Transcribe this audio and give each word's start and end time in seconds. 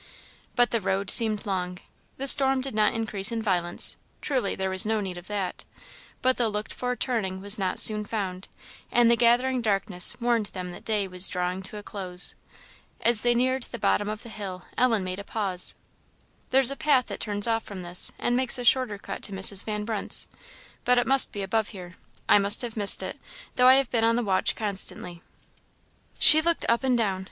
But 0.55 0.71
the 0.71 0.81
road 0.81 1.11
seemed 1.11 1.45
long. 1.45 1.77
The 2.17 2.25
storm 2.25 2.61
did 2.61 2.73
not 2.73 2.95
increase 2.95 3.31
in 3.31 3.39
violence 3.39 3.97
truly 4.19 4.55
there 4.55 4.71
was 4.71 4.83
no 4.83 4.99
need 4.99 5.15
of 5.15 5.27
that 5.27 5.63
but 6.23 6.37
the 6.37 6.49
looked 6.49 6.73
for 6.73 6.95
turning 6.95 7.39
was 7.39 7.59
not 7.59 7.77
soon 7.77 8.03
found, 8.03 8.47
and 8.91 9.11
the 9.11 9.15
gathering 9.15 9.61
darkness 9.61 10.19
warned 10.19 10.47
them 10.47 10.73
day 10.79 11.07
was 11.07 11.27
drawing 11.27 11.61
towards 11.61 11.81
a 11.85 11.85
close. 11.85 12.33
As 13.01 13.21
they 13.21 13.35
neared 13.35 13.61
the 13.69 13.77
bottom 13.77 14.09
of 14.09 14.23
the 14.23 14.29
hill, 14.29 14.63
Alice 14.75 15.03
made 15.03 15.19
a 15.19 15.23
pause. 15.23 15.75
"There's 16.49 16.71
a 16.71 16.75
path 16.75 17.05
that 17.05 17.19
turns 17.19 17.45
off 17.45 17.61
from 17.61 17.81
this, 17.81 18.11
and 18.17 18.35
makes 18.35 18.57
a 18.57 18.63
shorter 18.65 18.97
cut 18.97 19.21
to 19.21 19.31
Mrs. 19.31 19.63
Van 19.65 19.85
Brunt's, 19.85 20.27
but 20.83 20.97
it 20.97 21.05
must 21.05 21.31
be 21.31 21.43
above 21.43 21.67
here; 21.67 21.95
I 22.27 22.39
must 22.39 22.63
have 22.63 22.75
missed 22.75 23.03
it, 23.03 23.19
though 23.55 23.67
I 23.67 23.75
have 23.75 23.91
been 23.91 24.03
on 24.03 24.15
the 24.15 24.23
watch 24.23 24.55
constantly." 24.55 25.21
She 26.17 26.41
looked 26.41 26.65
up 26.67 26.83
and 26.83 26.97
down. 26.97 27.19